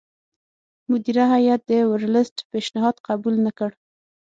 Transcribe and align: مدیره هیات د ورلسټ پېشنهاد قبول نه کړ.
مدیره 0.89 1.25
هیات 1.33 1.61
د 1.69 1.71
ورلسټ 1.91 2.35
پېشنهاد 2.51 2.95
قبول 3.07 3.35
نه 3.45 3.51
کړ. 3.57 3.69